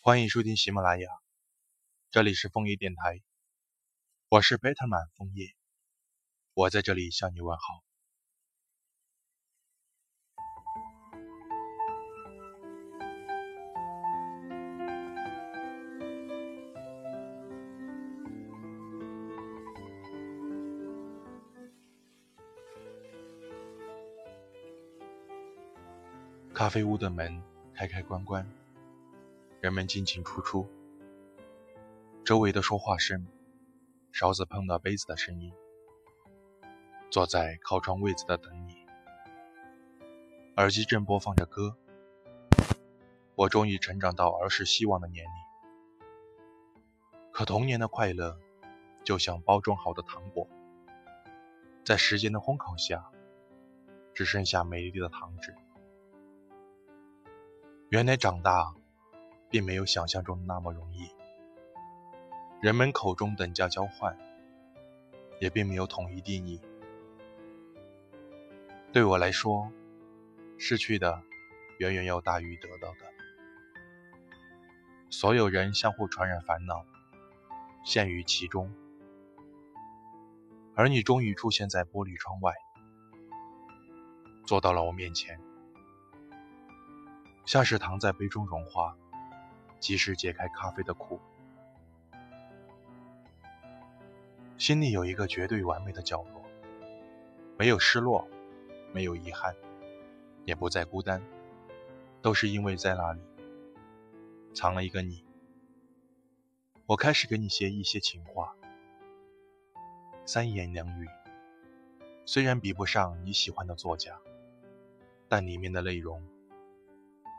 [0.00, 1.08] 欢迎收听喜马拉雅，
[2.10, 3.20] 这里是枫叶电台，
[4.28, 5.54] 我是贝特曼枫叶，
[6.54, 7.82] 我在这里向你问好。
[26.54, 27.42] 咖啡屋的门
[27.74, 28.57] 开开关关。
[29.60, 30.68] 人们进进出出，
[32.24, 33.26] 周围的说话声，
[34.12, 35.52] 勺子碰到杯子的声音。
[37.10, 38.86] 坐在靠窗位子的等你，
[40.56, 41.76] 耳机正播放着歌。
[43.34, 45.32] 我终于成长到儿时希望的年龄，
[47.32, 48.38] 可童年的快乐，
[49.02, 50.46] 就像包装好的糖果，
[51.84, 53.10] 在时间的烘烤下，
[54.14, 55.52] 只剩下美丽的糖纸。
[57.88, 58.76] 原来长大。
[59.50, 61.10] 并没有想象中那么容易。
[62.60, 64.18] 人们口中等价交换，
[65.40, 66.60] 也并没有统一定义。
[68.92, 69.70] 对我来说，
[70.58, 71.22] 失去的
[71.78, 72.98] 远远要大于得到的。
[75.10, 76.84] 所有人相互传染烦恼，
[77.84, 78.72] 陷于其中。
[80.74, 82.54] 而你终于出现在玻璃窗外，
[84.46, 85.40] 坐到了我面前，
[87.46, 88.96] 像是糖在杯中融化。
[89.80, 91.20] 及时解开咖啡的苦，
[94.58, 96.44] 心里有一个绝对完美的角落，
[97.56, 98.28] 没有失落，
[98.92, 99.54] 没有遗憾，
[100.44, 101.22] 也不再孤单，
[102.20, 103.20] 都是因为在那里
[104.52, 105.24] 藏了一个你。
[106.86, 108.56] 我开始给你写一些情话，
[110.24, 111.08] 三言两语，
[112.24, 114.18] 虽然比不上你喜欢的作家，
[115.28, 116.26] 但里面的内容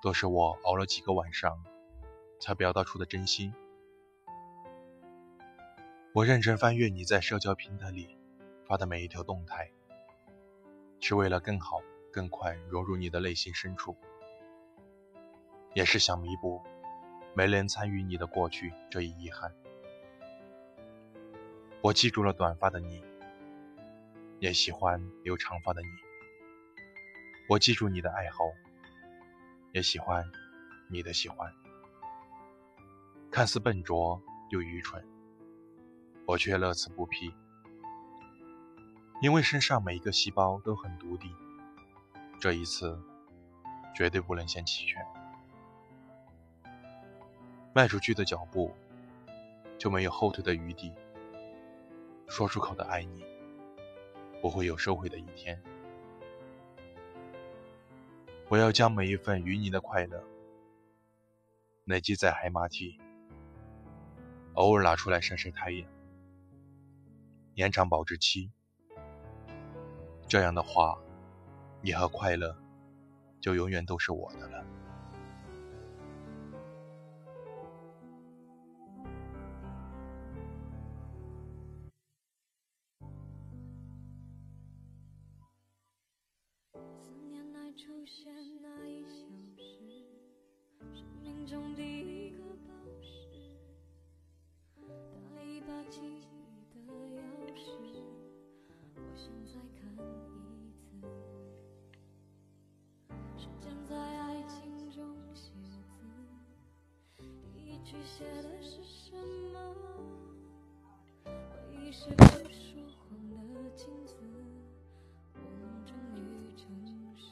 [0.00, 1.64] 都是我熬了几个晚上。
[2.40, 3.54] 才表达出的真心。
[6.12, 8.16] 我认真翻阅你在社交平台里
[8.66, 9.70] 发的每一条动态，
[10.98, 11.80] 是为了更好、
[12.12, 13.96] 更快融入你的内心深处，
[15.74, 16.60] 也是想弥补
[17.34, 19.54] 没能参与你的过去这一遗憾。
[21.82, 23.04] 我记住了短发的你，
[24.40, 25.88] 也喜欢留长发的你。
[27.48, 28.44] 我记住你的爱好，
[29.72, 30.28] 也喜欢
[30.88, 31.52] 你的喜欢。
[33.32, 35.06] 看似笨拙又愚蠢，
[36.26, 37.32] 我却乐此不疲，
[39.22, 41.30] 因为身上每一个细胞都很独立。
[42.40, 43.00] 这一次，
[43.94, 45.00] 绝对不能先弃权。
[47.72, 48.74] 迈出去的脚步，
[49.78, 50.92] 就没有后退的余地。
[52.26, 53.24] 说出口的爱你，
[54.42, 55.60] 不会有收回的一天。
[58.48, 60.20] 我要将每一份与你的快乐，
[61.84, 63.00] 累积在海马体。
[64.60, 65.88] 偶尔拿出来晒晒太阳，
[67.54, 68.52] 延长保质期。
[70.28, 70.98] 这样的话，
[71.80, 72.54] 你和快乐
[73.40, 74.62] 就永远都是我的了。
[111.92, 113.18] 是副说谎
[113.52, 114.14] 的镜子，
[115.34, 115.40] 我
[115.84, 116.16] 终于
[116.56, 116.62] 诚
[117.16, 117.24] 实。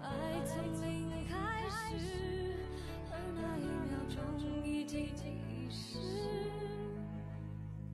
[0.00, 0.08] 爱
[0.46, 0.88] 从零
[1.28, 2.56] 开始，
[3.10, 4.16] 而那一秒钟
[4.64, 5.98] 已经静遗失。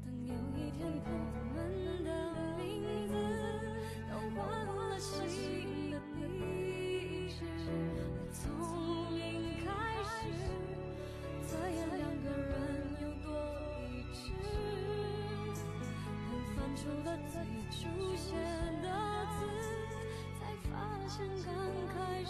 [0.04, 1.10] 等有一天，我
[1.52, 1.58] 们
[2.04, 2.08] 的
[2.56, 2.62] 名
[3.08, 3.12] 字
[4.08, 4.94] 都划过了
[5.90, 6.22] 的地
[7.28, 7.42] 址，
[8.32, 8.38] 从
[9.18, 9.20] 零
[9.64, 9.66] 开
[10.04, 10.22] 始，
[11.44, 12.63] 再演两个人。
[16.84, 17.40] 除了最
[17.70, 17.80] 初
[18.14, 18.36] 写
[18.82, 18.86] 的
[19.38, 19.38] 字，
[20.38, 20.70] 才发
[21.08, 21.48] 现刚
[21.88, 21.96] 开
[22.26, 22.28] 始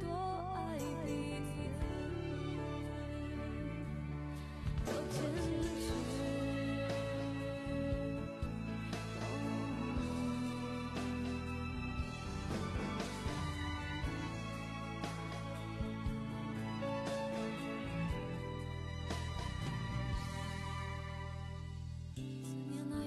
[0.00, 0.04] 多
[0.56, 0.58] 爱
[1.06, 1.08] 彼
[1.46, 1.53] 此。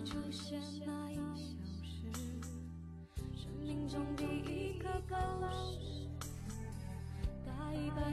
[0.08, 1.44] 出现那一小
[1.84, 2.08] 时，
[3.36, 6.08] 生命中第一个告示，
[7.46, 8.10] 大一把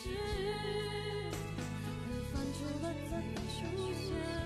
[0.00, 0.08] 只
[2.08, 3.12] 等放晴，慢慢
[3.48, 3.60] 出
[3.92, 4.41] 现。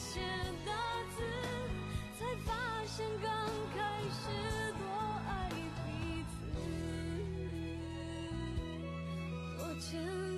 [0.00, 0.18] 写
[0.64, 0.72] 的
[1.14, 1.22] 字
[2.18, 2.48] 才发
[2.86, 3.30] 现刚
[3.74, 3.78] 开
[4.10, 4.82] 始多
[5.28, 5.30] 爱
[5.86, 6.32] 一次
[9.58, 10.29] 多简